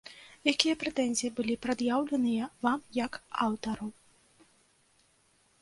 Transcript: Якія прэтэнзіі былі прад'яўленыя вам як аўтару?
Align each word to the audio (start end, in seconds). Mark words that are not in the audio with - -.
Якія 0.51 0.77
прэтэнзіі 0.83 1.29
былі 1.41 1.57
прад'яўленыя 1.67 2.49
вам 2.65 2.79
як 3.03 3.21
аўтару? 3.49 3.93